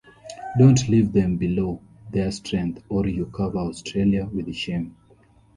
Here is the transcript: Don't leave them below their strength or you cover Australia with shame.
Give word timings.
Don't 0.57 0.89
leave 0.89 1.11
them 1.13 1.37
below 1.37 1.79
their 2.09 2.31
strength 2.31 2.81
or 2.89 3.05
you 3.07 3.27
cover 3.27 3.59
Australia 3.59 4.25
with 4.25 4.51
shame. 4.55 4.95